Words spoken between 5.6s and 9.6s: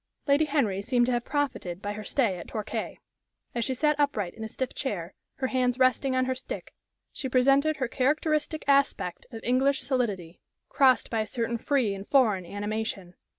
resting on her stick, she presented her characteristic aspect of